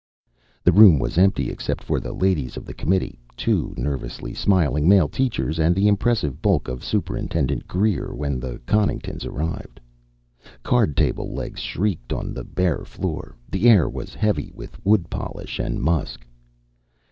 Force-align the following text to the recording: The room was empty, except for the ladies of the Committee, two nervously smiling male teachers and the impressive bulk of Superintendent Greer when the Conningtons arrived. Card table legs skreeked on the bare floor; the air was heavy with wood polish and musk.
The 0.63 0.71
room 0.71 0.97
was 0.97 1.19
empty, 1.19 1.51
except 1.51 1.83
for 1.83 1.99
the 1.99 2.11
ladies 2.11 2.57
of 2.57 2.65
the 2.65 2.73
Committee, 2.73 3.19
two 3.37 3.75
nervously 3.77 4.33
smiling 4.33 4.89
male 4.89 5.07
teachers 5.07 5.59
and 5.59 5.75
the 5.75 5.87
impressive 5.87 6.41
bulk 6.41 6.67
of 6.67 6.83
Superintendent 6.83 7.67
Greer 7.67 8.11
when 8.11 8.39
the 8.39 8.57
Conningtons 8.65 9.25
arrived. 9.27 9.79
Card 10.63 10.97
table 10.97 11.31
legs 11.31 11.61
skreeked 11.61 12.11
on 12.13 12.33
the 12.33 12.43
bare 12.43 12.83
floor; 12.83 13.35
the 13.47 13.69
air 13.69 13.87
was 13.87 14.15
heavy 14.15 14.51
with 14.55 14.83
wood 14.83 15.07
polish 15.11 15.59
and 15.59 15.79
musk. 15.79 16.25